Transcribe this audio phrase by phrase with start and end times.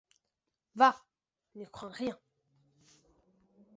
[0.73, 0.99] Va,
[1.53, 2.17] ne crains rien.